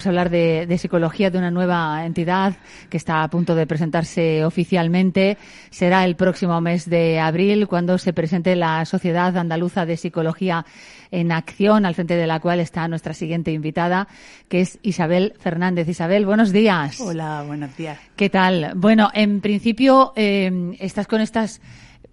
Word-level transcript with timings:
Vamos 0.00 0.06
a 0.06 0.10
hablar 0.22 0.30
de, 0.30 0.78
psicología 0.78 1.30
de 1.30 1.36
una 1.36 1.50
nueva 1.50 2.06
entidad 2.06 2.54
que 2.88 2.96
está 2.96 3.22
a 3.22 3.28
punto 3.28 3.54
de 3.54 3.66
presentarse 3.66 4.46
oficialmente. 4.46 5.36
Será 5.68 6.06
el 6.06 6.16
próximo 6.16 6.58
mes 6.62 6.88
de 6.88 7.20
abril 7.20 7.68
cuando 7.68 7.98
se 7.98 8.14
presente 8.14 8.56
la 8.56 8.86
Sociedad 8.86 9.36
Andaluza 9.36 9.84
de 9.84 9.98
Psicología 9.98 10.64
en 11.10 11.32
Acción, 11.32 11.84
al 11.84 11.94
frente 11.94 12.16
de 12.16 12.26
la 12.26 12.40
cual 12.40 12.60
está 12.60 12.88
nuestra 12.88 13.12
siguiente 13.12 13.52
invitada, 13.52 14.08
que 14.48 14.62
es 14.62 14.78
Isabel 14.80 15.34
Fernández. 15.38 15.86
Isabel, 15.86 16.24
buenos 16.24 16.50
días. 16.50 16.98
Hola, 16.98 17.44
buenos 17.46 17.76
días. 17.76 17.98
¿Qué 18.16 18.30
tal? 18.30 18.72
Bueno, 18.76 19.10
en 19.12 19.42
principio 19.42 20.14
eh, 20.16 20.78
estás 20.80 21.08
con 21.08 21.20
estas 21.20 21.60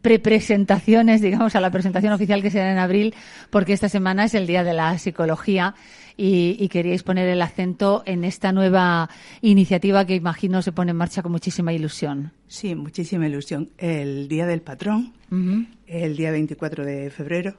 prepresentaciones, 0.02 1.21
digamos, 1.21 1.55
a 1.55 1.61
la 1.61 1.71
presentación 1.71 2.14
oficial 2.14 2.41
que 2.41 2.52
será 2.52 2.71
en 2.71 2.77
abril, 2.77 3.16
porque 3.50 3.73
esta 3.73 3.89
semana 3.89 4.25
es 4.25 4.34
el 4.34 4.47
Día 4.47 4.64
de 4.64 4.73
la 4.73 4.97
Psicología 4.97 5.75
y, 6.18 6.68
queríais 6.70 7.04
poner 7.04 7.27
el 7.27 7.41
acento 7.41 8.04
en 8.05 8.23
esta 8.23 8.52
nueva 8.52 9.10
iniciativa 9.41 10.05
que 10.05 10.15
imagino 10.15 10.61
se 10.61 10.71
pone 10.71 10.91
en 10.91 10.97
marcha 10.97 11.21
con 11.21 11.32
muchísima 11.32 11.74
ilusión. 11.74 12.32
Sí, 12.47 12.74
muchísima 12.74 13.28
ilusión. 13.28 13.69
El 13.78 14.28
Día 14.28 14.47
del 14.47 14.61
Patrón, 14.61 15.14
el 15.86 16.18
día 16.18 16.32
24 16.32 16.86
de 16.86 17.10
febrero, 17.11 17.55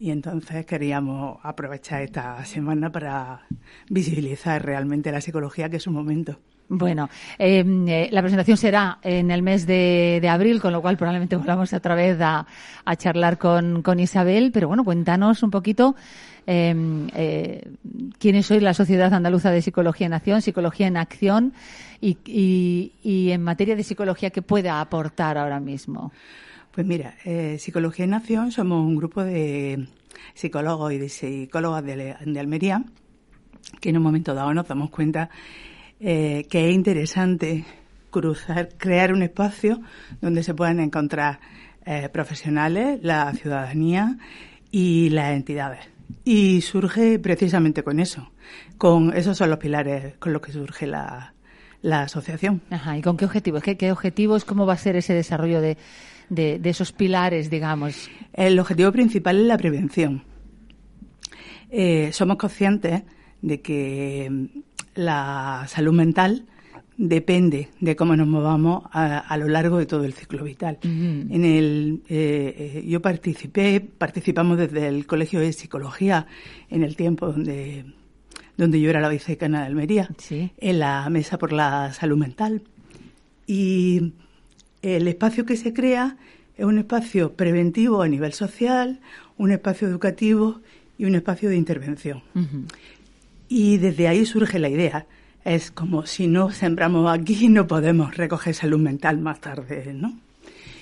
y 0.00 0.10
entonces 0.10 0.64
queríamos 0.64 1.40
aprovechar 1.42 2.02
esta 2.02 2.44
semana 2.44 2.90
para 2.92 3.46
visibilizar 3.90 4.64
realmente 4.64 5.10
la 5.10 5.20
psicología, 5.20 5.68
que 5.68 5.78
es 5.78 5.86
un 5.88 5.94
momento. 5.94 6.38
Bueno, 6.70 7.08
em, 7.38 7.88
eh, 7.88 8.08
la 8.12 8.20
presentación 8.20 8.58
será 8.58 8.98
en 9.02 9.30
el 9.30 9.42
mes 9.42 9.66
de, 9.66 10.26
abril, 10.30 10.60
con 10.60 10.72
lo 10.72 10.82
cual 10.82 10.98
probablemente 10.98 11.36
volvamos 11.36 11.72
otra 11.72 11.94
vez 11.94 12.18
a, 12.20 12.46
charlar 12.96 13.38
con, 13.38 13.82
con, 13.82 13.98
Isabel. 14.00 14.50
Pero 14.52 14.68
bueno, 14.68 14.84
cuéntanos 14.84 15.42
un 15.42 15.50
poquito 15.50 15.96
em, 16.46 17.08
eh, 17.14 17.72
quiénes 18.18 18.46
sois 18.46 18.62
la 18.62 18.74
Sociedad 18.74 19.12
Andaluza 19.14 19.50
de 19.50 19.62
Psicología 19.62 20.06
en 20.06 20.12
Acción, 20.12 20.42
Psicología 20.42 20.86
en 20.86 20.96
Acción, 20.98 21.54
y, 22.00 22.18
y, 23.02 23.30
en 23.30 23.42
materia 23.42 23.74
de 23.74 23.82
psicología, 23.82 24.30
¿qué 24.30 24.42
puede 24.42 24.68
aportar 24.68 25.36
ahora 25.36 25.58
mismo? 25.58 26.12
Pues 26.70 26.86
mira, 26.86 27.14
eh, 27.24 27.56
Psicología 27.58 28.04
en 28.04 28.14
Acción 28.14 28.52
somos 28.52 28.86
un 28.86 28.94
grupo 28.94 29.24
de 29.24 29.88
psicólogos 30.34 30.92
y 30.92 30.98
de 30.98 31.08
psicólogas 31.08 31.82
de, 31.84 32.16
de 32.24 32.40
Almería 32.40 32.84
que 33.80 33.90
en 33.90 33.96
un 33.96 34.02
momento 34.02 34.34
dado 34.34 34.52
nos 34.54 34.66
damos 34.66 34.90
cuenta 34.90 35.30
eh, 36.00 36.46
que 36.48 36.68
es 36.68 36.74
interesante 36.74 37.64
cruzar, 38.10 38.70
crear 38.76 39.12
un 39.12 39.22
espacio 39.22 39.80
donde 40.20 40.42
se 40.42 40.54
puedan 40.54 40.80
encontrar 40.80 41.40
eh, 41.84 42.08
profesionales, 42.10 43.00
la 43.02 43.32
ciudadanía 43.34 44.18
y 44.70 45.10
las 45.10 45.32
entidades. 45.32 45.80
Y 46.24 46.60
surge 46.62 47.18
precisamente 47.18 47.82
con 47.82 48.00
eso, 48.00 48.30
con 48.76 49.14
esos 49.14 49.36
son 49.36 49.50
los 49.50 49.58
pilares 49.58 50.16
con 50.18 50.32
los 50.32 50.40
que 50.40 50.52
surge 50.52 50.86
la, 50.86 51.34
la 51.82 52.02
asociación. 52.02 52.62
Ajá, 52.70 52.96
¿y 52.96 53.02
con 53.02 53.16
qué 53.16 53.24
objetivos? 53.24 53.62
¿Qué, 53.62 53.76
qué 53.76 53.92
objetivos? 53.92 54.44
¿Cómo 54.44 54.66
va 54.66 54.74
a 54.74 54.78
ser 54.78 54.96
ese 54.96 55.14
desarrollo 55.14 55.60
de, 55.60 55.76
de, 56.28 56.58
de, 56.58 56.70
esos 56.70 56.92
pilares, 56.92 57.50
digamos? 57.50 58.10
El 58.32 58.58
objetivo 58.58 58.92
principal 58.92 59.38
es 59.38 59.46
la 59.46 59.58
prevención. 59.58 60.24
Eh, 61.70 62.10
somos 62.12 62.36
conscientes 62.38 63.02
de 63.42 63.60
que 63.60 64.48
la 64.98 65.64
salud 65.68 65.92
mental 65.92 66.44
depende 66.96 67.68
de 67.78 67.94
cómo 67.94 68.16
nos 68.16 68.26
movamos 68.26 68.82
a, 68.90 69.36
lo 69.36 69.46
largo 69.46 69.78
de 69.78 69.86
todo 69.86 70.04
el 70.04 70.12
ciclo 70.12 70.42
vital. 70.42 70.78
En 70.82 71.44
el, 71.44 72.02
eh, 72.08 72.80
eh, 72.82 72.84
yo 72.84 73.00
participé, 73.00 73.80
participamos 73.80 74.58
desde 74.58 74.88
el 74.88 75.06
Colegio 75.06 75.38
de 75.38 75.52
Psicología 75.52 76.26
en 76.68 76.82
el 76.82 76.96
tiempo 76.96 77.30
donde, 77.30 77.84
donde 78.56 78.80
yo 78.80 78.90
era 78.90 79.00
la 79.00 79.08
vicecana 79.08 79.60
de 79.60 79.66
Almería, 79.66 80.08
en 80.28 80.78
la 80.80 81.08
Mesa 81.10 81.38
por 81.38 81.52
la 81.52 81.92
Salud 81.92 82.18
Mental. 82.18 82.62
Y 83.46 84.14
el 84.82 85.06
espacio 85.06 85.46
que 85.46 85.56
se 85.56 85.72
crea 85.72 86.16
es 86.56 86.64
un 86.64 86.78
espacio 86.78 87.34
preventivo 87.34 88.02
a 88.02 88.08
nivel 88.08 88.32
social, 88.32 88.98
un 89.36 89.52
espacio 89.52 89.86
educativo 89.86 90.60
y 90.98 91.04
un 91.04 91.14
espacio 91.14 91.48
de 91.48 91.56
intervención. 91.56 92.20
Y 93.48 93.78
desde 93.78 94.08
ahí 94.08 94.26
surge 94.26 94.58
la 94.58 94.68
idea. 94.68 95.06
Es 95.44 95.70
como 95.70 96.04
si 96.06 96.26
no 96.26 96.50
sembramos 96.50 97.10
aquí, 97.10 97.48
no 97.48 97.66
podemos 97.66 98.16
recoger 98.16 98.54
salud 98.54 98.78
mental 98.78 99.18
más 99.18 99.40
tarde, 99.40 99.92
¿no? 99.94 100.18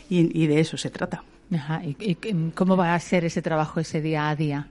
Y, 0.08 0.46
de 0.46 0.60
eso 0.60 0.76
se 0.76 0.90
trata. 0.90 1.24
Ajá. 1.52 1.82
¿Y, 1.84 2.16
cómo 2.54 2.76
va 2.76 2.94
a 2.94 3.00
ser 3.00 3.24
ese 3.24 3.42
trabajo 3.42 3.80
ese 3.80 4.00
día 4.00 4.28
a 4.28 4.36
día? 4.36 4.68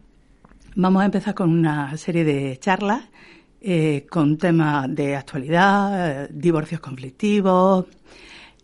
Vamos 0.75 1.01
a 1.01 1.05
empezar 1.05 1.33
con 1.33 1.49
una 1.49 1.95
serie 1.97 2.23
de 2.23 2.57
charlas 2.59 3.03
eh, 3.67 4.05
con 4.09 4.37
temas 4.37 4.93
de 4.93 5.15
actualidad, 5.15 6.29
divorcios 6.29 6.79
conflictivos, 6.81 7.85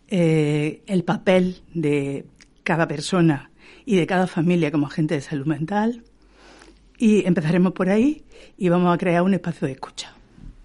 eh, 0.08 0.82
el 0.86 1.02
papel 1.02 1.62
de 1.74 2.24
cada 2.62 2.86
persona 2.86 3.50
y 3.84 3.96
de 3.96 4.06
cada 4.06 4.28
familia 4.28 4.70
como 4.70 4.86
agente 4.86 5.14
de 5.14 5.20
salud 5.20 5.46
mental, 5.46 6.04
y 7.02 7.26
empezaremos 7.26 7.72
por 7.72 7.90
ahí 7.90 8.22
y 8.56 8.68
vamos 8.68 8.94
a 8.94 8.96
crear 8.96 9.22
un 9.22 9.34
espacio 9.34 9.66
de 9.66 9.72
escucha. 9.72 10.12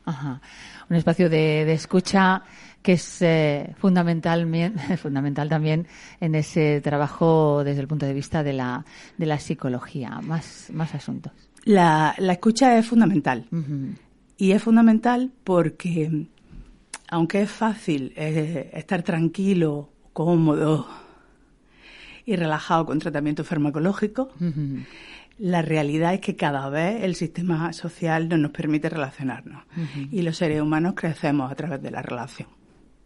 Ajá. 0.06 0.40
Un 0.88 0.96
espacio 0.96 1.32
de, 1.32 1.74
escucha 1.74 2.44
que 2.84 2.94
es 2.94 3.24
eh, 3.24 3.74
fundamental, 3.80 4.48
fundamental 5.02 5.50
también 5.50 5.88
en 6.20 6.36
ese 6.36 6.80
trabajo 6.82 7.64
desde 7.64 7.82
el 7.82 7.88
punto 7.88 8.06
de 8.06 8.14
vista 8.14 8.44
de 8.44 8.54
la, 8.54 8.86
de 9.18 9.26
la 9.26 9.40
psicología. 9.40 10.22
Más, 10.22 10.70
más 10.72 10.94
asuntos. 10.94 11.32
La, 11.64 12.14
la 12.20 12.34
escucha 12.34 12.78
es 12.78 12.86
fundamental. 12.86 13.48
Y 14.38 14.52
es 14.52 14.62
fundamental 14.62 15.32
porque, 15.44 16.28
aunque 17.10 17.42
es 17.42 17.50
fácil 17.50 18.14
eh, 18.16 18.70
estar 18.74 19.02
tranquilo, 19.02 19.90
cómodo 20.14 20.88
y 22.28 22.36
relajado 22.36 22.86
con 22.86 23.00
tratamiento 23.00 23.44
farmacológico, 23.44 24.30
la 25.40 25.62
realidad 25.62 26.14
es 26.14 26.22
que 26.22 26.36
cada 26.36 26.70
vez 26.70 27.04
el 27.04 27.16
sistema 27.16 27.72
social 27.74 28.28
no 28.30 28.38
nos 28.38 28.52
permite 28.52 28.90
relacionarnos 28.90 29.64
y 30.12 30.22
los 30.22 30.38
seres 30.38 30.62
humanos 30.62 30.94
crecemos 30.96 31.52
a 31.52 31.56
través 31.56 31.82
de 31.82 31.92
la 31.92 32.02
relación. 32.02 32.50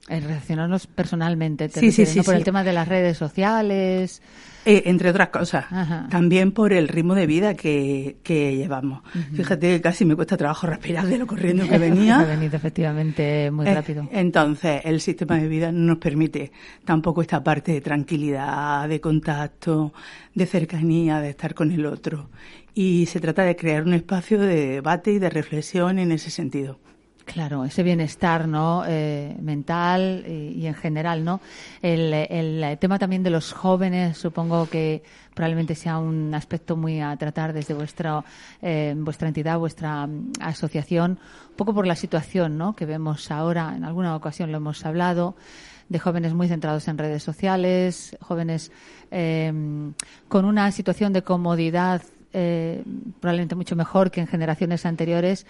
En 0.07 0.23
relacionarnos 0.23 0.87
personalmente, 0.87 1.69
sí, 1.69 1.91
sí, 1.91 2.05
sí, 2.05 2.21
por 2.21 2.35
el 2.35 2.43
tema 2.43 2.63
de 2.63 2.73
las 2.73 2.87
redes 2.87 3.17
sociales. 3.17 4.21
Eh, 4.65 4.83
entre 4.85 5.09
otras 5.09 5.29
cosas, 5.29 5.65
también 6.09 6.51
por 6.51 6.71
el 6.71 6.87
ritmo 6.87 7.15
de 7.15 7.25
vida 7.25 7.55
que, 7.55 8.17
llevamos. 8.25 9.01
Fíjate 9.33 9.69
que 9.69 9.81
casi 9.81 10.05
me 10.05 10.15
cuesta 10.15 10.37
trabajo 10.37 10.67
respirar 10.67 11.07
de 11.07 11.17
lo 11.17 11.25
corriendo 11.25 11.67
que 11.67 11.77
venía. 11.79 12.19
ha 12.19 12.25
venido 12.25 12.57
efectivamente 12.57 13.49
muy 13.49 13.67
eh, 13.67 13.73
rápido. 13.73 14.07
entonces, 14.11 14.81
el 14.83 15.01
sistema 15.01 15.37
de 15.37 15.47
vida 15.47 15.71
no 15.71 15.79
nos 15.79 15.97
permite 15.97 16.51
tampoco 16.85 17.21
esta 17.21 17.43
parte 17.43 17.71
de 17.71 17.81
tranquilidad, 17.81 18.87
de 18.87 19.01
contacto, 19.01 19.93
de 20.35 20.45
cercanía, 20.45 21.19
de 21.21 21.29
estar 21.29 21.55
con 21.55 21.71
el 21.71 21.85
otro. 21.87 22.29
Y 22.73 23.07
se 23.07 23.19
trata 23.19 23.43
de 23.43 23.55
crear 23.55 23.83
un 23.83 23.93
espacio 23.93 24.39
de 24.39 24.67
debate 24.67 25.11
y 25.11 25.19
de 25.19 25.29
reflexión 25.29 25.97
en 25.97 26.11
ese 26.11 26.29
sentido. 26.29 26.77
Claro, 27.25 27.63
ese 27.65 27.83
bienestar, 27.83 28.47
¿no? 28.47 28.83
Eh, 28.87 29.35
mental 29.39 30.25
y, 30.27 30.65
en 30.65 30.73
general, 30.73 31.23
¿no? 31.23 31.39
El, 31.81 32.77
tema 32.79 32.99
también 32.99 33.23
de 33.23 33.29
los 33.29 33.53
jóvenes, 33.53 34.17
supongo 34.17 34.67
que 34.67 35.03
probablemente 35.33 35.75
sea 35.75 35.97
un 35.97 36.33
aspecto 36.33 36.75
muy 36.75 36.99
a 36.99 37.15
tratar 37.17 37.53
desde 37.53 37.73
vuestra 37.73 38.23
eh, 38.61 38.93
vuestra 38.97 39.27
entidad, 39.27 39.59
vuestra 39.59 40.07
mm, 40.07 40.33
asociación, 40.41 41.19
un 41.51 41.55
poco 41.55 41.73
por 41.73 41.87
la 41.87 41.95
situación, 41.95 42.57
¿no? 42.57 42.75
Que 42.75 42.85
vemos 42.85 43.31
ahora, 43.31 43.73
en 43.75 43.85
alguna 43.85 44.15
ocasión 44.15 44.51
lo 44.51 44.57
hemos 44.57 44.85
hablado, 44.85 45.35
de 45.89 45.99
jóvenes 45.99 46.33
muy 46.33 46.47
centrados 46.47 46.87
en 46.87 46.97
redes 46.97 47.23
sociales, 47.23 48.17
jóvenes 48.21 48.71
eh, 49.11 49.53
con 50.27 50.45
una 50.45 50.71
situación 50.71 51.13
de 51.13 51.21
comodidad 51.21 52.01
eh, 52.33 52.83
probablemente 53.19 53.55
mucho 53.55 53.75
mejor 53.75 54.11
que 54.11 54.21
en 54.21 54.27
generaciones 54.27 54.85
anteriores, 54.85 55.45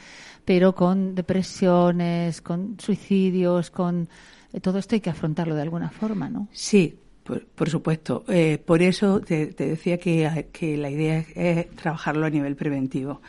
pero 0.45 0.73
con 0.75 1.15
depresiones, 1.15 2.41
con 2.41 2.77
suicidios, 2.79 3.69
con 3.69 4.09
eh, 4.53 4.59
todo 4.59 4.79
esto 4.79 4.95
hay 4.95 5.01
que 5.01 5.09
afrontarlo 5.09 5.55
de 5.55 5.61
alguna 5.61 5.89
forma, 5.89 6.29
¿no? 6.29 6.47
Sí, 6.51 6.97
por, 7.55 7.69
supuesto. 7.69 8.23
Eh, 8.27 8.57
por 8.63 8.81
eso 8.81 9.21
te, 9.21 9.47
decía 9.47 9.97
que, 9.97 10.47
que, 10.51 10.77
la 10.77 10.89
idea 10.89 11.23
es, 11.35 11.69
trabajarlo 11.75 12.25
a 12.25 12.29
nivel 12.29 12.55
preventivo. 12.55 13.21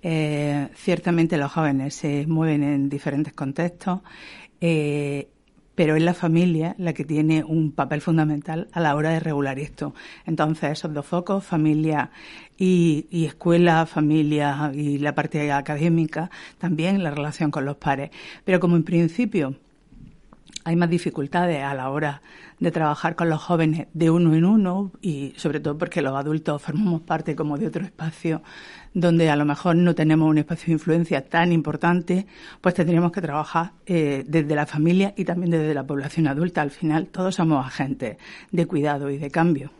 ciertamente 0.00 1.36
los 1.36 1.50
jóvenes 1.50 1.94
se 1.94 2.26
mueven 2.26 2.62
en 2.62 2.88
diferentes 2.88 3.32
contextos 3.32 4.00
pero 5.78 5.94
es 5.94 6.02
la 6.02 6.12
familia 6.12 6.74
la 6.76 6.92
que 6.92 7.04
tiene 7.04 7.44
un 7.44 7.70
papel 7.70 8.00
fundamental 8.00 8.66
a 8.72 8.80
la 8.80 8.96
hora 8.96 9.10
de 9.10 9.20
regular 9.20 9.60
esto. 9.60 9.94
Entonces, 10.26 10.72
esos 10.72 10.92
dos 10.92 11.06
focos, 11.06 11.44
familia 11.44 12.10
y, 12.56 13.06
escuela, 13.12 13.86
familia 13.86 14.72
y 14.74 14.98
la 14.98 15.14
parte 15.14 15.52
académica, 15.52 16.32
también 16.58 17.04
la 17.04 17.12
relación 17.12 17.52
con 17.52 17.64
los 17.64 17.76
pares. 17.76 18.10
Pero 18.44 18.58
como 18.58 18.74
en 18.74 18.82
principio 18.82 19.54
hay 20.64 20.76
más 20.76 20.90
dificultades 20.90 21.62
a 21.62 21.74
la 21.74 21.90
hora 21.90 22.20
de 22.60 22.70
trabajar 22.70 23.16
con 23.16 23.28
los 23.28 23.40
jóvenes 23.40 23.86
de 23.94 24.10
uno 24.10 24.34
en 24.34 24.44
uno 24.44 24.92
y 25.00 25.32
sobre 25.36 25.60
todo 25.60 25.78
porque 25.78 26.02
los 26.02 26.14
adultos 26.14 26.60
formamos 26.60 27.02
parte 27.02 27.36
como 27.36 27.56
de 27.56 27.68
otro 27.68 27.84
espacio 27.84 28.42
donde 28.94 29.30
a 29.30 29.36
lo 29.36 29.44
mejor 29.44 29.76
no 29.76 29.94
tenemos 29.94 30.28
un 30.28 30.38
espacio 30.38 30.66
de 30.66 30.72
influencia 30.72 31.24
tan 31.24 31.52
importante, 31.52 32.26
pues 32.60 32.74
tendríamos 32.74 33.12
que 33.12 33.20
trabajar 33.20 33.72
eh, 33.86 34.24
desde 34.26 34.54
la 34.54 34.66
familia 34.66 35.14
y 35.16 35.24
también 35.24 35.50
desde 35.50 35.72
la 35.74 35.84
población 35.86 36.26
adulta. 36.26 36.62
Al 36.62 36.70
final 36.70 37.06
todos 37.06 37.36
somos 37.36 37.64
agentes 37.64 38.16
de 38.50 38.66
cuidado 38.66 39.10
y 39.10 39.18
de 39.18 39.30
cambio. 39.30 39.70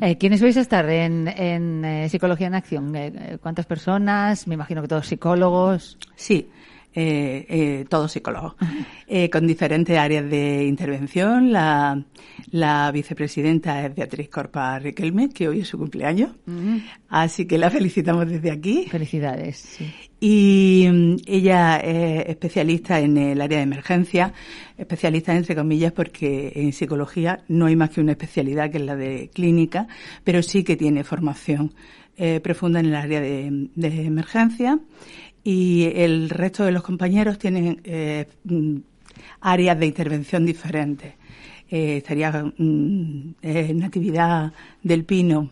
Eh, 0.00 0.18
¿Quiénes 0.18 0.42
vais 0.42 0.56
a 0.56 0.60
estar 0.60 0.88
en, 0.90 1.28
eh, 1.28 2.08
Psicología 2.10 2.48
en 2.48 2.54
Acción? 2.54 2.92
¿Cuántas 3.40 3.64
personas? 3.64 4.46
Me 4.48 4.54
imagino 4.54 4.82
que 4.82 4.88
todos 4.88 5.06
psicólogos. 5.06 5.96
Sí, 6.16 6.50
eh, 6.96 7.44
eh, 7.48 7.84
todos 7.88 8.12
psicólogos, 8.12 8.54
eh, 9.08 9.28
con 9.28 9.48
diferentes 9.48 9.98
áreas 9.98 10.30
de 10.30 10.64
intervención. 10.64 11.52
La, 11.52 12.00
la 12.52 12.90
vicepresidenta 12.92 13.84
es 13.84 13.94
Beatriz 13.94 14.28
Corpa 14.28 14.78
Riquelme, 14.78 15.30
que 15.30 15.48
hoy 15.48 15.60
es 15.60 15.68
su 15.68 15.76
cumpleaños, 15.76 16.30
así 17.08 17.46
que 17.46 17.58
la 17.58 17.68
felicitamos 17.70 18.28
desde 18.28 18.52
aquí. 18.52 18.86
Felicidades. 18.88 19.78
Y 20.20 20.86
mm, 20.88 21.16
ella 21.26 21.78
es 21.78 22.28
especialista 22.28 23.00
en 23.00 23.16
el 23.18 23.40
área 23.40 23.58
de 23.58 23.64
emergencia, 23.64 24.32
especialista 24.78 25.34
entre 25.34 25.56
comillas 25.56 25.92
porque 25.92 26.52
en 26.54 26.72
psicología 26.72 27.42
no 27.48 27.66
hay 27.66 27.74
más 27.74 27.90
que 27.90 28.00
una 28.02 28.12
especialidad 28.12 28.70
que 28.70 28.78
es 28.78 28.84
la 28.84 28.94
de 28.94 29.30
clínica, 29.34 29.88
pero 30.22 30.42
sí 30.42 30.62
que 30.62 30.76
tiene 30.76 31.02
formación 31.02 31.74
eh, 32.16 32.38
profunda 32.38 32.78
en 32.78 32.86
el 32.86 32.94
área 32.94 33.20
de, 33.20 33.68
de 33.74 34.06
emergencia 34.06 34.78
y 35.44 35.92
el 35.94 36.30
resto 36.30 36.64
de 36.64 36.72
los 36.72 36.82
compañeros 36.82 37.38
tienen 37.38 37.80
eh, 37.84 38.26
mm, 38.44 38.76
áreas 39.42 39.78
de 39.78 39.86
intervención 39.86 40.46
diferentes. 40.46 41.14
Eh, 41.68 41.98
estaría 41.98 42.32
mm, 42.32 43.34
en 43.42 43.78
Natividad 43.78 44.52
del 44.82 45.04
Pino, 45.04 45.50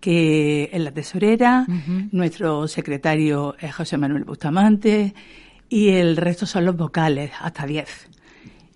que 0.00 0.70
es 0.72 0.80
la 0.80 0.90
tesorera, 0.90 1.66
nuestro 2.10 2.66
secretario 2.66 3.54
es 3.60 3.74
José 3.74 3.98
Manuel 3.98 4.24
Bustamante 4.24 5.12
y 5.68 5.90
el 5.90 6.16
resto 6.16 6.46
son 6.46 6.64
los 6.64 6.74
vocales, 6.74 7.30
hasta 7.38 7.66
10. 7.66 8.08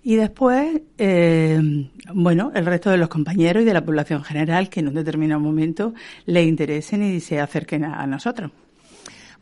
Y 0.03 0.17
después, 0.17 0.81
eh, 0.99 1.89
bueno, 2.13 2.51
el 2.53 2.67
resto 2.67 2.91
de 2.91 2.97
los 2.97 3.09
compañeros 3.09 3.63
y 3.63 3.65
de 3.65 3.73
la 3.73 3.83
población 3.83 4.23
general 4.23 4.69
que 4.69 4.81
en 4.81 4.89
un 4.89 4.93
determinado 4.93 5.39
momento 5.39 5.95
le 6.27 6.43
interesen 6.43 7.01
y 7.01 7.19
se 7.19 7.39
acerquen 7.39 7.85
a 7.85 8.05
nosotros. 8.05 8.51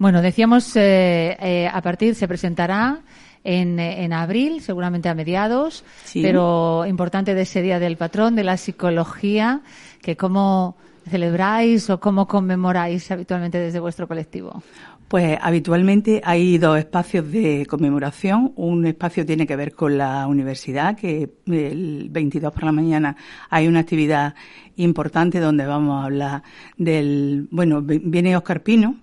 Bueno, 0.04 0.22
decíamos, 0.22 0.76
eh, 0.76 1.38
eh, 1.40 1.70
a 1.72 1.82
partir 1.82 2.14
se 2.14 2.28
presentará 2.28 3.00
en, 3.42 3.80
en, 3.80 4.12
abril, 4.12 4.60
seguramente 4.60 5.08
a 5.08 5.16
mediados, 5.16 5.86
pero 6.14 6.86
importante 6.86 7.34
de 7.34 7.44
ese 7.44 7.62
Día 7.62 7.80
del 7.80 7.96
Patrón, 7.96 8.36
de 8.36 8.44
la 8.44 8.58
Psicología, 8.58 9.62
que 10.02 10.18
cómo 10.18 10.76
celebráis 11.10 11.90
o 11.90 12.02
cómo 12.02 12.28
conmemoráis 12.28 13.10
habitualmente 13.12 13.58
desde 13.60 13.80
vuestro 13.80 14.06
colectivo. 14.06 14.62
Pues 15.08 15.38
habitualmente 15.42 16.22
hay 16.26 16.58
dos 16.58 16.78
espacios 16.78 17.32
de 17.32 17.66
conmemoración. 17.66 18.52
Un 18.58 18.86
espacio 18.86 19.26
tiene 19.26 19.48
que 19.48 19.56
ver 19.56 19.74
con 19.74 19.98
la 19.98 20.28
universidad, 20.28 20.98
que 20.98 21.30
el 21.46 22.10
22 22.12 22.52
por 22.52 22.64
la 22.66 22.74
mañana 22.74 23.16
hay 23.50 23.70
una 23.70 23.80
actividad 23.80 24.36
importante 24.76 25.40
donde 25.40 25.66
vamos 25.66 26.02
a 26.02 26.06
hablar 26.06 26.44
del, 26.76 27.48
bueno, 27.52 27.82
viene 27.82 28.36
Oscar 28.36 28.64
Pino, 28.64 28.98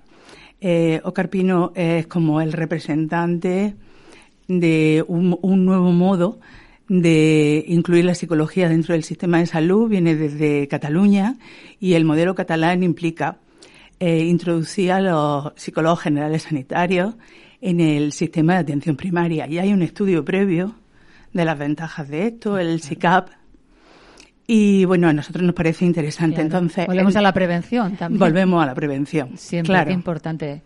eh, 0.60 1.00
Pino 1.30 1.72
es 1.74 2.06
como 2.06 2.40
el 2.40 2.52
representante 2.52 3.74
de 4.48 5.04
un, 5.06 5.64
nuevo 5.64 5.92
modo 5.92 6.40
de 6.88 7.64
incluir 7.68 8.04
la 8.04 8.14
psicología 8.14 8.68
dentro 8.68 8.94
del 8.94 9.04
sistema 9.04 9.38
de 9.38 9.46
salud, 9.46 9.88
viene 9.88 10.16
desde 10.16 10.66
Cataluña 10.66 11.36
y 11.78 11.94
el 11.94 12.04
modelo 12.04 12.34
catalán 12.34 12.82
implica 12.82 13.38
eh, 14.00 14.24
introducir 14.24 14.90
a 14.90 15.00
los 15.00 15.52
psicólogos 15.56 16.00
generales 16.00 16.42
sanitarios 16.42 17.14
en 17.60 17.80
el 17.80 18.12
sistema 18.12 18.54
de 18.54 18.60
atención 18.60 18.96
primaria. 18.96 19.46
Y 19.46 19.58
hay 19.58 19.72
un 19.72 19.82
estudio 19.82 20.24
previo 20.24 20.74
de 21.32 21.44
las 21.44 21.58
ventajas 21.58 22.08
de 22.08 22.26
esto, 22.26 22.58
el 22.58 22.80
SICAP, 22.80 23.28
y 24.52 24.84
bueno, 24.84 25.06
a 25.06 25.12
nosotros 25.12 25.44
nos 25.44 25.54
parece 25.54 25.84
interesante. 25.84 26.40
Entonces, 26.40 26.84
volvemos 26.84 27.14
a 27.14 27.22
la 27.22 27.32
prevención 27.32 27.94
también. 27.94 28.18
Volvemos 28.18 28.60
a 28.60 28.66
la 28.66 28.74
prevención. 28.74 29.38
Siempre, 29.38 29.72
claro. 29.72 29.92
importante. 29.92 30.62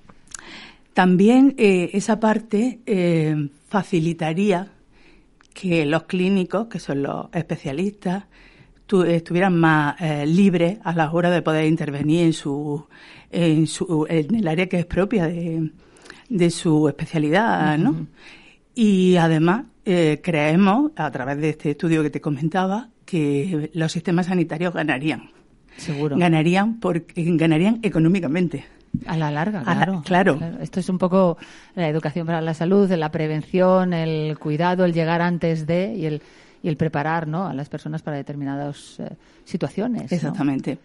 También 0.95 1.55
eh, 1.59 1.91
esa 1.93 2.19
parte 2.19 2.81
eh, 2.87 3.51
facilitaría 3.69 4.69
que 5.53 5.85
los 5.85 6.05
clínicos, 6.05 6.69
que 6.69 6.79
son 6.79 7.03
los 7.03 7.27
especialistas, 7.35 8.25
estuvieran 9.07 9.55
más 9.61 10.01
eh, 10.01 10.25
libres 10.25 10.79
a 10.83 10.95
la 10.95 11.13
hora 11.13 11.29
de 11.29 11.43
poder 11.43 11.67
intervenir 11.67 12.25
en 12.25 12.33
su, 12.33 12.87
en, 13.31 13.67
su, 13.67 14.07
en 14.09 14.35
el 14.35 14.49
área 14.49 14.67
que 14.67 14.79
es 14.79 14.87
propia 14.87 15.27
de, 15.27 15.73
de 16.31 16.51
su 16.51 16.89
especialidad, 16.89 17.77
¿no? 17.77 18.07
Y 18.75 19.17
además 19.17 19.67
creemos, 19.85 20.93
a 20.97 21.11
través 21.11 21.37
de 21.37 21.51
este 21.51 21.73
estudio 21.73 22.03
que 22.03 22.09
te 22.09 22.23
comentaba, 22.23 22.89
que 23.05 23.71
los 23.75 23.93
sistemas 23.93 24.27
sanitarios 24.27 24.75
ganarían. 24.75 25.31
Seguro. 25.77 26.17
Ganarían 26.17 26.79
porque 26.81 27.13
ganarían 27.17 27.81
económicamente. 27.83 28.65
A 29.07 29.17
la 29.17 29.31
larga, 29.31 29.63
claro, 29.63 30.03
claro. 30.05 30.39
Esto 30.61 30.79
es 30.79 30.89
un 30.89 30.99
poco 30.99 31.37
la 31.75 31.89
educación 31.89 32.27
para 32.27 32.41
la 32.41 32.55
salud, 32.55 32.91
la 32.93 33.11
prevención, 33.11 33.93
el 33.93 34.39
cuidado, 34.39 34.85
el 34.85 34.93
llegar 34.93 35.21
antes 35.21 35.67
de 35.67 35.95
y 35.95 36.07
el, 36.07 36.23
y 36.63 36.69
el 36.69 36.77
preparar 36.77 37.27
¿no? 37.27 37.47
a 37.47 37.55
las 37.55 37.69
personas 37.69 38.03
para 38.03 38.17
determinadas 38.17 39.01
eh, 39.01 39.11
situaciones. 39.45 40.13
Exactamente. 40.13 40.79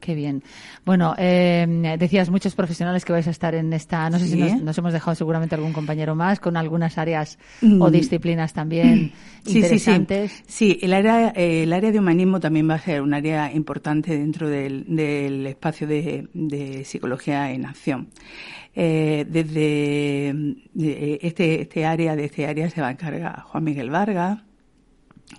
Qué 0.00 0.14
bien. 0.14 0.42
Bueno, 0.84 1.14
eh, 1.18 1.96
decías 1.98 2.30
muchos 2.30 2.54
profesionales 2.54 3.04
que 3.04 3.12
vais 3.12 3.26
a 3.26 3.30
estar 3.30 3.54
en 3.54 3.72
esta. 3.72 4.08
No 4.10 4.18
sé 4.18 4.28
si 4.28 4.36
nos, 4.36 4.76
hemos 4.78 4.92
dejado 4.92 5.14
seguramente 5.14 5.54
algún 5.54 5.72
compañero 5.72 6.14
más 6.14 6.38
con 6.38 6.56
algunas 6.56 6.98
áreas 6.98 7.38
o 7.62 7.88
mm. 7.88 7.90
disciplinas 7.90 8.52
también 8.52 9.12
interesantes. 9.46 10.44
Sí, 10.46 10.72
sí. 10.72 10.78
el 10.82 10.92
área 10.92 11.30
el 11.30 11.72
área 11.72 11.90
de 11.90 11.98
humanismo 11.98 12.40
también 12.40 12.68
va 12.68 12.74
a 12.74 12.78
ser 12.78 13.00
un 13.00 13.14
área 13.14 13.52
importante 13.52 14.16
dentro 14.16 14.48
del, 14.48 15.46
espacio 15.46 15.86
de, 15.86 16.82
psicología 16.84 17.50
en 17.50 17.66
acción. 17.66 18.08
Eh, 18.74 19.24
desde 19.28 20.34
este 21.26 21.62
este 21.62 21.86
área 21.86 22.14
de 22.14 22.26
este 22.26 22.46
área 22.46 22.68
se 22.68 22.82
va 22.82 22.88
a 22.88 22.90
encargar 22.90 23.40
Juan 23.42 23.64
Miguel 23.64 23.88
Vargas 23.88 24.46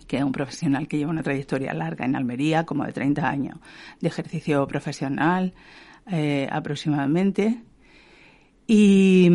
que 0.08 0.18
es 0.18 0.24
un 0.24 0.32
profesional 0.32 0.88
que 0.88 0.98
lleva 0.98 1.12
una 1.12 1.24
trayectoria 1.24 1.74
larga 1.74 2.06
en 2.06 2.16
Almería, 2.16 2.66
como 2.66 2.86
de 2.86 2.94
30 2.94 3.28
años 3.28 3.60
de 4.00 4.08
ejercicio 4.08 4.66
profesional 4.68 5.54
eh, 6.12 6.48
aproximadamente. 6.52 7.64
Y, 8.68 9.30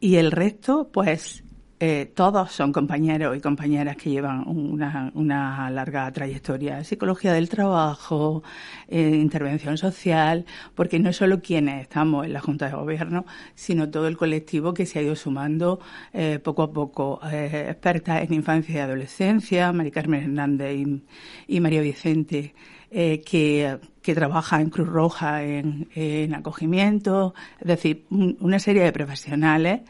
y 0.00 0.16
el 0.16 0.32
resto, 0.32 0.90
pues 0.92 1.44
eh, 1.78 2.10
todos 2.14 2.52
son 2.52 2.72
compañeros 2.72 3.36
y 3.36 3.40
compañeras 3.40 3.98
que 3.98 4.08
llevan 4.08 4.48
una, 4.48 5.10
una 5.14 5.68
larga 5.68 6.10
trayectoria, 6.10 6.82
psicología 6.84 7.34
del 7.34 7.50
trabajo, 7.50 8.42
intervención 8.88 9.76
social, 9.76 10.46
porque 10.74 10.98
no 10.98 11.12
solo 11.12 11.42
quienes 11.42 11.82
estamos 11.82 12.24
en 12.24 12.32
la 12.32 12.40
Junta 12.40 12.66
de 12.68 12.76
Gobierno, 12.76 13.26
sino 13.54 13.90
todo 13.90 14.08
el 14.08 14.16
colectivo 14.16 14.72
que 14.72 14.86
se 14.86 15.00
ha 15.00 15.02
ido 15.02 15.16
sumando 15.16 15.78
eh, 16.14 16.38
poco 16.42 16.62
a 16.62 16.72
poco, 16.72 17.20
eh, 17.30 17.66
expertas 17.68 18.22
en 18.22 18.32
infancia 18.32 18.76
y 18.76 18.78
adolescencia, 18.78 19.70
Mari 19.72 19.90
Carmen 19.90 20.22
Hernández 20.22 21.02
y, 21.46 21.60
María 21.60 21.82
Vicente. 21.82 22.54
Que, 22.88 23.78
que, 24.00 24.14
trabaja 24.14 24.60
en 24.60 24.70
Cruz 24.70 24.88
Roja 24.88 25.42
en, 25.42 25.88
en 25.94 26.34
acogimiento, 26.34 27.34
es 27.60 27.66
decir, 27.66 28.06
una 28.08 28.58
serie 28.58 28.84
de 28.84 28.92
profesionales 28.92 29.80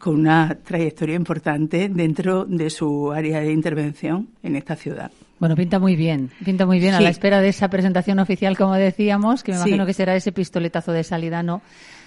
con 0.00 0.18
una 0.18 0.58
trayectoria 0.64 1.14
importante 1.14 1.90
dentro 1.90 2.46
de 2.46 2.70
su 2.70 3.12
área 3.12 3.40
de 3.40 3.52
intervención 3.52 4.30
en 4.42 4.56
esta 4.56 4.74
ciudad. 4.74 5.12
Bueno, 5.38 5.54
pinta 5.54 5.78
muy 5.78 5.94
bien, 5.94 6.30
pinta 6.44 6.66
muy 6.66 6.80
bien 6.80 6.94
a 6.94 7.00
la 7.00 7.10
espera 7.10 7.40
de 7.40 7.48
esa 7.48 7.68
presentación 7.68 8.18
oficial, 8.18 8.56
como 8.56 8.74
decíamos, 8.74 9.42
que 9.42 9.52
me 9.52 9.58
imagino 9.58 9.86
que 9.86 9.94
será 9.94 10.16
ese 10.16 10.32
pistoletazo 10.32 10.92
de 10.92 11.04
salida, 11.04 11.42
¿no? 11.42 11.62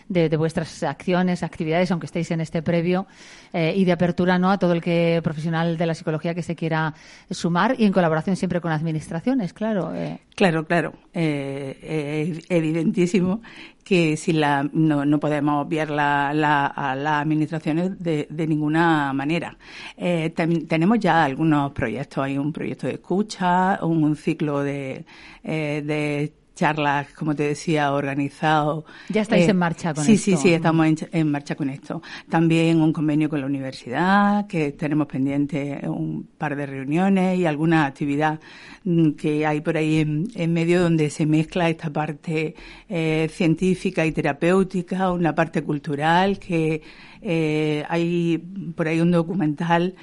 De, 0.10 0.36
vuestras 0.38 0.84
acciones, 0.84 1.44
actividades, 1.44 1.92
aunque 1.92 2.06
estéis 2.06 2.32
en 2.32 2.42
este 2.42 2.62
previo, 2.62 3.08
eh, 3.54 3.74
y 3.76 3.86
de 3.86 3.92
apertura 3.92 4.38
no 4.40 4.52
a 4.52 4.58
todo 4.58 4.74
el 4.74 4.82
que 4.82 5.22
profesional 5.24 5.78
de 5.78 5.86
la 5.86 5.94
psicología 5.94 6.34
que 6.34 6.44
se 6.44 6.56
quiera 6.56 6.94
sumar 7.30 7.76
y 7.78 7.86
en 7.86 7.94
colaboración 7.94 8.36
siempre 8.36 8.62
con 8.62 8.72
administraciones, 8.72 9.54
claro. 9.54 9.94
Eh. 9.96 10.20
Claro, 10.36 10.66
claro. 10.66 10.94
Eh, 11.14 12.42
evidentísimo 12.50 13.42
que 13.84 14.18
si 14.18 14.34
la, 14.34 14.68
no, 14.72 15.06
no 15.06 15.20
podemos 15.20 15.66
obviar 15.66 15.92
a 15.92 16.34
las 16.34 17.22
administraciones 17.22 17.92
de, 18.00 18.28
ninguna 18.48 19.14
manera. 19.14 19.58
Eh, 19.98 20.32
tenemos 20.68 21.00
ya 21.00 21.24
algunos 21.24 21.72
proyectos. 21.72 22.24
Hay 22.24 22.38
un 22.38 22.54
proyecto 22.54 22.88
de 22.88 22.94
escucha, 22.94 23.80
un, 23.84 24.16
ciclo 24.16 24.62
de, 24.64 25.06
eh, 25.44 25.82
de 25.86 26.34
charlas, 26.56 27.08
como 27.14 27.36
te 27.36 27.44
decía, 27.44 27.94
organizado. 27.94 28.86
Ya 29.10 29.22
estáis 29.22 29.48
en 29.48 29.58
marcha 29.58 29.94
con 29.94 30.04
sí, 30.04 30.14
esto. 30.14 30.26
Sí, 30.26 30.38
sí, 30.38 30.42
sí, 30.44 30.54
estamos 30.54 30.88
en, 31.12 31.32
marcha 31.32 31.56
con 31.56 31.70
esto. 31.70 32.02
También 32.30 32.82
un 32.82 32.94
convenio 32.94 33.30
con 33.30 33.42
la 33.42 33.48
universidad, 33.48 34.48
que 34.48 34.72
tenemos 34.72 35.08
pendiente 35.08 35.82
un 35.88 36.28
par 36.38 36.56
de 36.56 36.66
reuniones 36.66 37.40
y 37.40 37.46
alguna 37.46 37.86
actividad 37.86 38.40
mm, 38.84 39.12
que 39.12 39.46
hay 39.46 39.62
por 39.62 39.78
ahí 39.78 40.00
en, 40.00 40.54
medio 40.54 40.82
donde 40.82 41.10
se 41.10 41.26
mezcla 41.26 41.70
esta 41.70 41.90
parte 41.90 42.56
eh, 42.88 43.30
científica 43.32 44.06
y 44.06 44.12
terapéutica, 44.12 45.12
una 45.12 45.34
parte 45.34 45.64
cultural, 45.64 46.38
que 46.38 46.82
eh, 47.22 47.84
hay 47.90 48.38
por 48.76 48.88
ahí 48.88 49.00
un 49.02 49.12
documental 49.12 49.96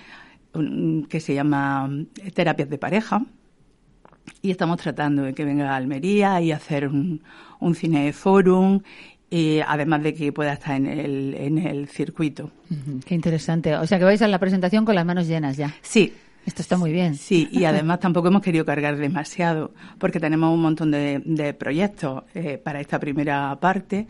que 1.09 1.21
se 1.21 1.33
llama 1.33 1.89
Terapias 2.35 2.69
de 2.69 2.79
Pareja, 2.79 3.23
y 4.43 4.51
estamos 4.51 4.79
tratando 4.79 5.23
de 5.23 5.35
que 5.35 5.45
venga 5.45 5.73
a 5.73 5.77
Almería 5.77 6.41
y 6.41 6.53
hacer 6.53 6.89
un, 6.89 7.23
un 7.61 7.75
cineforum 7.75 8.81
y 9.31 9.61
además 9.61 10.03
de 10.03 10.15
que 10.15 10.33
pueda 10.33 10.55
estar 10.55 10.77
en 10.77 10.87
el, 10.87 11.35
en 11.35 11.59
el 11.59 11.89
circuito. 11.89 12.51
Qué 13.07 13.15
interesante. 13.15 13.77
O 13.77 13.87
sea 13.87 13.99
que 13.99 14.05
vais 14.05 14.21
a 14.23 14.29
la 14.29 14.39
presentación 14.39 14.85
con 14.85 14.95
las 14.95 15.07
manos 15.07 15.29
llenas 15.29 15.57
ya. 15.57 15.75
Sí. 15.83 16.13
Esto 16.47 16.63
está 16.63 16.79
muy 16.79 16.91
bien. 16.91 17.17
Sí, 17.17 17.49
y 17.53 17.65
además 17.65 18.01
tampoco 18.01 18.29
hemos 18.29 18.41
querido 18.41 18.65
cargar 18.65 18.97
demasiado, 18.97 19.73
porque 19.99 20.19
tenemos 20.19 20.53
un 20.53 20.63
montón 20.63 20.91
de, 20.91 21.23
de 21.25 21.53
proyectos 21.53 22.25
eh, 22.35 22.57
para 22.57 22.81
esta 22.81 22.99
primera 22.99 23.55
parte, 23.61 24.07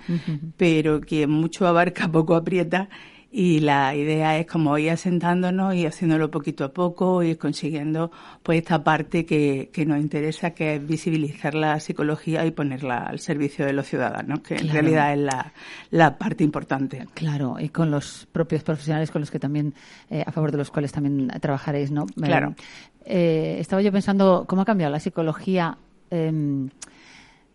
pero 0.56 1.00
que 1.00 1.26
mucho 1.26 1.66
abarca, 1.66 2.06
poco 2.12 2.36
aprieta, 2.36 2.88
y 3.32 3.60
la 3.60 3.94
idea 3.94 4.36
es 4.38 4.46
como 4.46 4.76
ir 4.76 4.90
asentándonos 4.90 5.74
y 5.76 5.86
haciéndolo 5.86 6.32
poquito 6.32 6.64
a 6.64 6.72
poco 6.72 7.22
y 7.22 7.36
consiguiendo 7.36 8.10
pues 8.42 8.58
esta 8.58 8.82
parte 8.82 9.24
que, 9.24 9.70
que, 9.72 9.86
nos 9.86 10.00
interesa 10.00 10.50
que 10.50 10.74
es 10.74 10.86
visibilizar 10.86 11.54
la 11.54 11.78
psicología 11.78 12.44
y 12.44 12.50
ponerla 12.50 12.98
al 13.04 13.20
servicio 13.20 13.64
de 13.64 13.72
los 13.72 13.86
ciudadanos 13.86 14.40
que 14.40 14.56
en 14.56 14.68
realidad 14.68 15.12
es 15.12 15.20
la, 15.20 15.52
la, 15.90 16.18
parte 16.18 16.42
importante. 16.42 17.06
Claro 17.14 17.56
y 17.60 17.68
con 17.68 17.92
los 17.92 18.26
propios 18.32 18.64
profesionales 18.64 19.12
con 19.12 19.20
los 19.20 19.30
que 19.30 19.38
también 19.38 19.74
eh, 20.10 20.24
a 20.26 20.32
favor 20.32 20.50
de 20.50 20.58
los 20.58 20.72
cuales 20.72 20.90
también 20.90 21.28
trabajaréis 21.40 21.92
no 21.92 22.06
claro. 22.06 22.56
eh, 23.04 23.58
estaba 23.60 23.80
yo 23.80 23.92
pensando 23.92 24.44
cómo 24.48 24.62
ha 24.62 24.64
cambiado 24.64 24.90
la 24.90 24.98
psicología 24.98 25.78
em, 26.10 26.68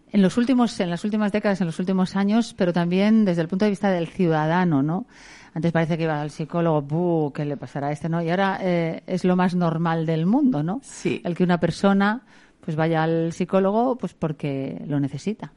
en 0.10 0.22
los 0.22 0.38
últimos 0.38 0.79
en 0.79 0.89
las 0.89 1.03
últimas 1.03 1.34
décadas 1.34 1.60
en 1.60 1.67
los 1.67 1.79
últimos 1.79 2.15
años 2.15 2.53
pero 2.58 2.72
también 2.72 3.25
desde 3.25 3.41
el 3.41 3.50
punto 3.50 3.65
de 3.65 3.72
vista 3.72 3.91
del 3.91 4.08
ciudadano 4.08 4.82
no 4.82 5.05
antes 5.56 5.72
parece 5.72 5.98
que 5.98 6.04
iba 6.04 6.22
al 6.22 6.32
psicólogo, 6.32 6.82
¡buh! 6.82 7.32
¿Qué 7.32 7.46
le 7.46 7.56
pasará 7.56 7.88
a 7.88 7.92
este? 7.94 8.10
¿no? 8.10 8.22
Y 8.22 8.30
ahora 8.30 8.60
eh, 8.62 9.04
es 9.08 9.24
lo 9.24 9.38
más 9.38 9.56
normal 9.56 10.06
del 10.06 10.26
mundo, 10.26 10.64
¿no? 10.64 10.82
Sí. 10.84 11.22
El 11.24 11.34
que 11.34 11.44
una 11.44 11.62
persona 11.62 12.24
pues 12.60 12.76
vaya 12.76 13.04
al 13.04 13.32
psicólogo 13.32 13.96
pues 13.96 14.14
porque 14.14 14.82
lo 14.86 15.00
necesita. 15.00 15.54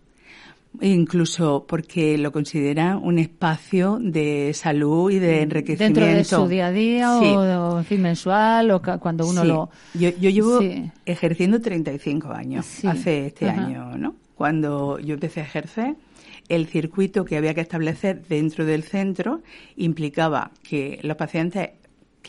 Incluso 0.80 1.64
porque 1.66 2.16
lo 2.16 2.30
considera 2.30 2.96
un 2.96 3.18
espacio 3.18 3.98
de 4.00 4.52
salud 4.54 5.10
y 5.10 5.18
de 5.18 5.42
enriquecimiento. 5.42 6.00
Dentro 6.00 6.16
de 6.16 6.24
su 6.24 6.46
día 6.46 6.66
a 6.66 6.70
día 6.70 7.18
o, 7.18 7.78
en 7.78 7.84
fin, 7.84 8.00
mensual 8.00 8.70
o 8.70 8.80
cuando 9.00 9.26
uno 9.26 9.42
lo... 9.42 9.70
Yo, 9.94 10.10
yo 10.10 10.30
llevo 10.30 10.60
ejerciendo 11.06 11.60
35 11.60 12.30
años, 12.30 12.84
hace 12.84 13.26
este 13.26 13.50
año, 13.50 13.98
¿no? 13.98 14.14
Cuando 14.36 15.00
yo 15.00 15.14
empecé 15.14 15.40
a 15.40 15.42
ejercer, 15.42 15.96
el 16.48 16.66
circuito 16.66 17.24
que 17.24 17.36
había 17.36 17.54
que 17.54 17.60
establecer 17.60 18.22
dentro 18.28 18.64
del 18.64 18.82
centro 18.82 19.42
implicaba 19.76 20.50
que 20.62 20.98
los 21.02 21.16
pacientes 21.16 21.70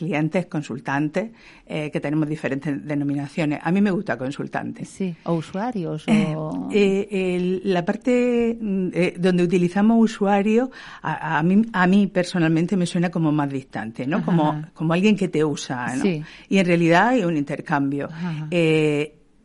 clientes, 0.00 0.46
consultantes, 0.46 1.30
eh, 1.66 1.90
que 1.90 2.00
tenemos 2.00 2.26
diferentes 2.26 2.86
denominaciones. 2.86 3.60
A 3.62 3.70
mí 3.70 3.82
me 3.82 3.90
gusta 3.90 4.16
consultantes. 4.16 4.88
Sí, 4.88 5.14
o 5.24 5.34
usuarios. 5.34 6.06
O... 6.08 6.68
Eh, 6.72 7.06
eh, 7.10 7.60
la 7.64 7.84
parte 7.84 8.56
donde 8.58 9.42
utilizamos 9.42 10.02
usuarios, 10.02 10.70
a, 11.02 11.42
mí, 11.42 11.62
a 11.72 11.86
mí 11.86 12.06
personalmente 12.06 12.76
me 12.76 12.86
suena 12.86 13.10
como 13.10 13.30
más 13.30 13.50
distante, 13.50 14.06
¿no? 14.06 14.24
Como, 14.24 14.64
como 14.72 14.94
alguien 14.94 15.16
que 15.16 15.28
te 15.28 15.44
usa, 15.44 15.94
¿no? 15.96 16.02
Sí. 16.02 16.22
Y 16.48 16.58
en 16.58 16.66
realidad 16.66 17.08
hay 17.08 17.24
un 17.24 17.36
intercambio 17.36 18.08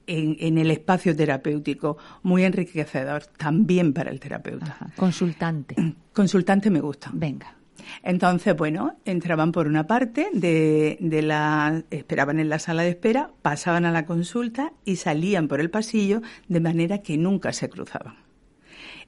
en, 0.07 0.57
el 0.57 0.71
espacio 0.71 1.15
terapéutico, 1.15 1.97
muy 2.23 2.43
enriquecedor 2.43 3.25
también 3.25 3.93
para 3.93 4.11
el 4.11 4.19
terapeuta. 4.19 4.77
Consultante. 4.95 5.75
Consultante 6.13 6.69
me 6.69 6.81
gusta. 6.81 7.09
Venga. 7.13 7.55
Entonces, 8.01 8.55
bueno, 8.55 8.97
entraban 9.05 9.51
por 9.51 9.67
una 9.67 9.85
parte 9.85 10.29
de, 10.33 10.97
de 10.99 11.21
la, 11.21 11.83
esperaban 11.91 12.39
en 12.39 12.49
la 12.49 12.59
sala 12.59 12.83
de 12.83 12.89
espera, 12.89 13.31
pasaban 13.41 13.85
a 13.85 13.91
la 13.91 14.05
consulta 14.05 14.73
y 14.85 14.95
salían 14.95 15.47
por 15.47 15.59
el 15.59 15.69
pasillo 15.69 16.21
de 16.47 16.59
manera 16.59 16.99
que 16.99 17.17
nunca 17.17 17.53
se 17.53 17.69
cruzaban. 17.69 18.25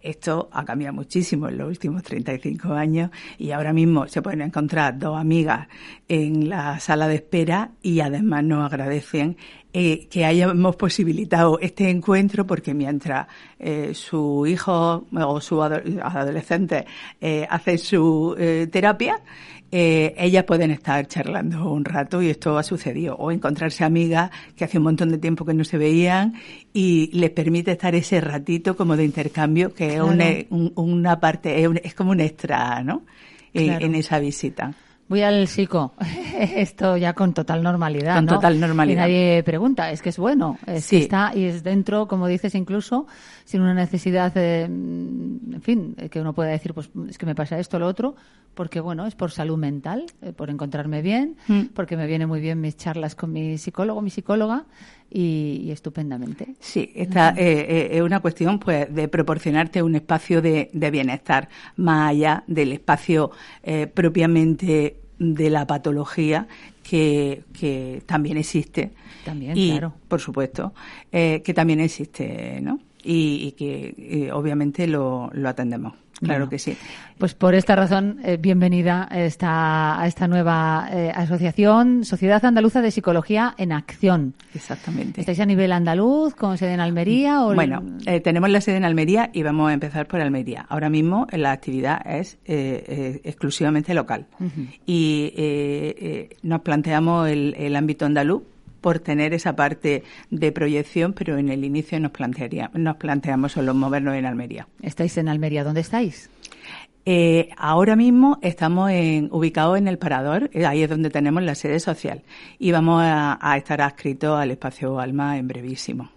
Esto 0.02 0.50
ha 0.52 0.64
cambiado 0.64 0.94
muchísimo 0.94 1.50
en 1.50 1.58
los 1.58 1.68
últimos 1.68 2.04
35 2.04 2.74
años 2.74 3.10
y 3.38 3.52
ahora 3.52 3.74
mismo 3.74 4.08
se 4.08 4.22
pueden 4.22 4.42
encontrar 4.42 4.98
dos 4.98 5.20
amigas 5.20 5.68
en 6.08 6.50
la 6.50 6.80
sala 6.80 7.08
de 7.08 7.16
espera 7.16 7.72
y 7.82 8.00
además 8.02 8.44
nos 8.44 8.66
agradecen 8.66 9.38
eh, 9.74 10.08
que 10.10 10.26
hayamos 10.26 10.76
posibilitado 10.76 11.60
este 11.60 11.90
encuentro 11.90 12.46
porque 12.46 12.74
mientras 12.74 13.28
eh, 13.60 13.92
su 13.94 14.46
hijo 14.48 15.06
o 15.14 15.42
su 15.42 15.62
adolescente 15.62 16.86
eh, 17.22 17.46
hace 17.50 17.78
su 17.78 18.36
terapia, 18.72 19.22
eh, 19.70 20.16
ellas 20.18 20.46
pueden 20.46 20.72
estar 20.72 21.06
charlando 21.08 21.70
un 21.70 21.84
rato 21.84 22.22
y 22.22 22.30
esto 22.30 22.58
ha 22.58 22.64
sucedido. 22.64 23.16
O 23.18 23.32
encontrarse 23.32 23.84
amigas 23.84 24.32
que 24.56 24.64
hace 24.64 24.78
un 24.78 24.86
montón 24.86 25.10
de 25.10 25.18
tiempo 25.18 25.44
que 25.46 25.54
no 25.54 25.66
se 25.66 25.78
veían 25.78 26.36
y 26.74 27.10
les 27.18 27.32
permite 27.32 27.72
estar 27.72 27.94
ese 27.94 28.22
ratito 28.22 28.78
como 28.78 28.96
de 28.96 29.04
intercambio 29.04 29.74
que 29.74 29.96
es 29.96 30.02
una, 30.50 31.20
parte, 31.20 31.68
es, 31.84 31.94
como 31.94 32.12
un 32.12 32.22
extra, 32.22 32.82
¿no? 32.84 33.04
Eh, 33.54 33.78
en 33.82 33.96
esa 33.96 34.20
visita 34.20 34.74
voy 35.08 35.22
al 35.22 35.48
psico. 35.48 35.94
Esto 36.40 36.98
ya 36.98 37.14
con 37.14 37.34
total 37.34 37.64
normalidad. 37.64 38.16
Con 38.16 38.28
total 38.28 38.60
normalidad. 38.60 39.08
Y 39.08 39.12
nadie 39.12 39.44
pregunta, 39.44 39.92
es 39.92 40.02
que 40.02 40.10
es 40.10 40.18
bueno, 40.18 40.58
es 40.66 40.86
sí. 40.86 40.98
está 40.98 41.32
y 41.36 41.46
es 41.46 41.64
dentro, 41.64 42.08
como 42.08 42.28
dices, 42.28 42.56
incluso 42.56 43.08
sin 43.46 43.62
una 43.62 43.74
necesidad, 43.74 44.34
de, 44.34 44.64
en 44.64 45.62
fin, 45.62 45.96
que 46.12 46.20
uno 46.20 46.34
pueda 46.34 46.50
decir, 46.50 46.74
pues 46.74 46.90
es 47.10 47.18
que 47.18 47.26
me 47.26 47.36
pasa 47.36 47.58
esto, 47.60 47.80
lo 47.80 47.88
otro, 47.88 48.16
porque 48.54 48.80
bueno, 48.80 49.06
es 49.06 49.16
por 49.16 49.32
salud 49.32 49.58
mental, 49.58 50.06
eh, 50.22 50.34
por 50.34 50.50
encontrarme 50.50 51.02
bien, 51.02 51.38
mm. 51.48 51.68
porque 51.74 51.96
me 51.96 52.08
viene 52.08 52.26
muy 52.26 52.42
bien 52.42 52.60
mis 52.60 52.76
charlas 52.76 53.16
con 53.16 53.32
mi 53.32 53.58
psicólogo, 53.58 54.02
mi 54.02 54.10
psicóloga, 54.10 54.66
y, 55.10 55.70
estupendamente. 55.72 56.56
Sí, 56.60 56.92
esta 56.96 57.30
eh, 57.30 57.36
eh, 57.38 57.90
es 57.94 58.02
una 58.02 58.20
cuestión 58.20 58.60
pues 58.60 58.94
de 58.94 59.08
proporcionarte 59.08 59.82
un 59.82 59.96
espacio 59.96 60.42
de, 60.42 60.70
bienestar 60.74 61.50
más 61.76 62.12
allá 62.12 62.44
del 62.48 62.72
espacio 62.72 63.32
eh, 63.64 63.88
propiamente 63.88 64.98
de 65.20 65.50
la 65.50 65.66
patología 65.66 66.48
que, 66.84 67.44
que 67.58 68.04
también 68.06 68.38
existe. 68.38 68.92
También, 69.26 69.58
y, 69.58 69.72
claro. 69.72 69.94
Por 70.08 70.22
supuesto, 70.22 70.74
que 71.12 71.54
también 71.54 71.82
existe, 71.82 72.60
¿no? 72.62 72.80
Y, 73.04 73.52
que 73.54 74.30
obviamente 74.34 74.88
lo, 74.88 75.30
lo 75.34 75.50
atendemos. 75.50 75.94
Claro 76.20 76.50
que 76.50 76.60
sí. 76.60 76.76
Pues 77.18 77.34
por 77.34 77.56
esta 77.56 77.76
razón, 77.76 78.20
eh, 78.24 78.38
bienvenida 78.38 79.08
esta, 79.12 80.00
a 80.02 80.08
esta 80.08 80.28
nueva 80.28 80.90
eh, 80.92 81.12
asociación, 81.14 82.06
Sociedad 82.06 82.44
Andaluza 82.44 82.82
de 82.82 82.92
Psicología 82.92 83.54
en 83.58 83.72
Acción. 83.72 84.34
Exactamente. 84.54 85.22
¿Estáis 85.22 85.40
a 85.40 85.46
nivel 85.46 85.72
andaluz, 85.72 86.36
con 86.36 86.58
sede 86.58 86.74
en 86.74 86.80
Almería? 86.80 87.44
O 87.44 87.54
bueno, 87.54 87.84
eh, 88.06 88.20
tenemos 88.20 88.50
la 88.50 88.62
sede 88.62 88.78
en 88.78 88.86
Almería 88.86 89.30
y 89.34 89.44
vamos 89.44 89.70
a 89.70 89.74
empezar 89.74 90.08
por 90.08 90.22
Almería. 90.22 90.66
Ahora 90.70 90.90
mismo 90.90 91.28
la 91.32 91.52
actividad 91.52 92.02
es 92.06 92.38
exclusivamente 92.46 93.94
local. 93.94 94.28
Y 94.86 95.34
nos 96.44 96.62
planteamos 96.62 97.30
el, 97.30 97.56
el 97.58 97.76
ámbito 97.76 98.06
andaluz 98.06 98.44
por 98.88 99.00
tener 99.00 99.34
esa 99.34 99.54
parte 99.54 100.06
de 100.30 100.52
proyección, 100.54 101.12
pero 101.12 101.38
en 101.38 101.50
el 101.50 101.66
inicio 101.66 102.00
nos 102.00 102.12
plantearía, 102.12 102.72
nos 102.74 102.96
planteamos 102.96 103.52
solo 103.52 103.74
movernos 103.74 104.16
en 104.16 104.26
Almería. 104.26 104.70
¿Estáis 104.82 105.18
en 105.18 105.28
Almería? 105.28 105.66
¿Dónde 105.66 105.82
estáis? 105.82 106.30
Eh, 107.04 107.50
ahora 107.58 107.98
mismo 107.98 108.40
estamos 108.42 108.90
en, 108.92 109.28
ubicados 109.30 109.78
en 109.78 109.90
el 109.90 109.98
Parador, 109.98 110.50
eh, 110.54 110.66
ahí 110.66 110.84
es 110.84 110.90
donde 110.90 111.10
tenemos 111.10 111.44
la 111.44 111.56
sede 111.56 111.82
social 111.82 112.22
y 112.60 112.72
vamos 112.72 113.04
a, 113.04 113.38
a 113.42 113.58
estar 113.58 113.82
adscritos 113.82 114.40
al 114.40 114.52
espacio 114.52 115.02
Alma 115.02 115.38
en 115.38 115.50
brevísimo. 115.50 116.10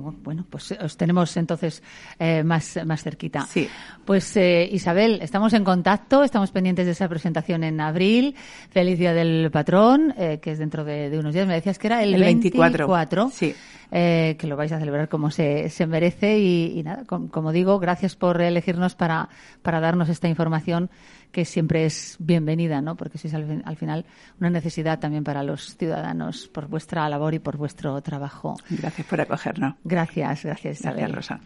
Oh, 0.00 0.14
bueno, 0.22 0.46
pues 0.48 0.70
eh, 0.70 0.78
os 0.80 0.96
tenemos 0.96 1.36
entonces 1.36 1.82
eh, 2.18 2.44
más, 2.44 2.78
más 2.86 3.02
cerquita. 3.02 3.46
Sí. 3.46 3.68
Pues 4.04 4.36
eh, 4.36 4.68
Isabel, 4.70 5.18
estamos 5.22 5.52
en 5.54 5.64
contacto, 5.64 6.22
estamos 6.22 6.52
pendientes 6.52 6.86
de 6.86 6.92
esa 6.92 7.08
presentación 7.08 7.64
en 7.64 7.80
abril. 7.80 8.36
Feliz 8.70 8.98
Día 8.98 9.12
del 9.12 9.50
Patrón, 9.50 10.14
que 10.16 10.52
es 10.52 10.58
dentro 10.58 10.84
de, 10.84 11.16
unos 11.18 11.34
días. 11.34 11.46
Me 11.46 11.54
decías 11.54 11.78
que 11.78 11.88
era 11.88 12.02
el, 12.02 12.18
24. 12.18 13.30
Sí. 13.30 13.54
que 13.90 14.46
lo 14.46 14.56
vais 14.56 14.72
a 14.72 14.78
celebrar 14.78 15.08
como 15.08 15.30
se, 15.30 15.68
se 15.68 15.86
merece. 15.86 16.38
Y, 16.38 16.82
nada, 16.84 17.04
como 17.04 17.52
digo, 17.52 17.78
gracias 17.78 18.14
por 18.14 18.40
elegirnos 18.40 18.94
para, 18.94 19.28
para 19.62 19.80
darnos 19.80 20.08
esta 20.08 20.28
información 20.28 20.90
que 21.32 21.44
siempre 21.44 21.84
es 21.84 22.16
bienvenida, 22.18 22.80
¿no? 22.80 22.96
Porque 22.96 23.18
es 23.22 23.34
al, 23.34 23.62
al, 23.64 23.76
final 23.76 24.06
una 24.40 24.50
necesidad 24.50 24.98
también 24.98 25.24
para 25.24 25.42
los 25.42 25.76
ciudadanos 25.76 26.48
por 26.48 26.68
vuestra 26.68 27.08
labor 27.08 27.34
y 27.34 27.38
por 27.38 27.56
vuestro 27.56 28.00
trabajo. 28.00 28.56
Gracias 28.70 29.06
por 29.06 29.20
acogernos. 29.20 29.74
Gracias, 29.88 30.44
gracias. 30.44 30.82
Gracias, 30.82 31.12
Rosa. 31.12 31.40